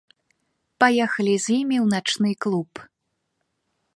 Паехалі 0.83 1.35
з 1.43 1.53
імі 1.59 1.77
ў 1.81 1.85
начны 1.95 2.31
клуб. 2.45 2.71